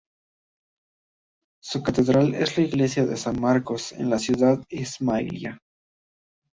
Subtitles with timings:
[1.61, 5.59] Su catedral es la iglesia de "San Marcos" en la ciudad de Ismailia.